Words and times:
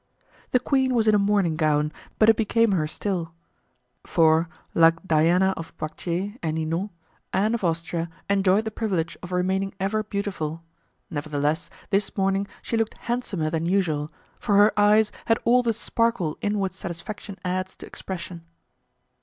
The 0.49 0.59
queen 0.59 0.95
was 0.95 1.07
in 1.07 1.13
a 1.13 1.19
morning 1.19 1.55
gown, 1.55 1.91
but 2.17 2.27
it 2.27 2.35
became 2.35 2.71
her 2.71 2.87
still; 2.87 3.35
for, 4.03 4.49
like 4.73 5.07
Diana 5.07 5.53
of 5.55 5.77
Poictiers 5.77 6.39
and 6.41 6.55
Ninon, 6.55 6.89
Anne 7.31 7.53
of 7.53 7.63
Austria 7.63 8.09
enjoyed 8.27 8.65
the 8.65 8.71
privilege 8.71 9.15
of 9.21 9.31
remaining 9.31 9.75
ever 9.79 10.01
beautiful; 10.01 10.63
nevertheless, 11.11 11.69
this 11.91 12.17
morning 12.17 12.47
she 12.63 12.77
looked 12.77 12.97
handsomer 12.97 13.51
than 13.51 13.67
usual, 13.67 14.11
for 14.39 14.55
her 14.57 14.73
eyes 14.75 15.11
had 15.27 15.37
all 15.45 15.61
the 15.61 15.71
sparkle 15.71 16.35
inward 16.41 16.73
satisfaction 16.73 17.37
adds 17.45 17.75
to 17.75 17.85
expression. 17.85 18.43